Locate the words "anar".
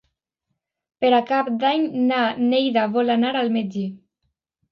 3.17-3.35